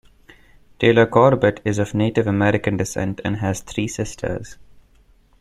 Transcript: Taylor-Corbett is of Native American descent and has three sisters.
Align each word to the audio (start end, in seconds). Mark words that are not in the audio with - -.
Taylor-Corbett 0.79 1.61
is 1.63 1.77
of 1.77 1.93
Native 1.93 2.25
American 2.25 2.75
descent 2.75 3.21
and 3.23 3.35
has 3.37 3.59
three 3.61 3.87
sisters. 3.87 4.57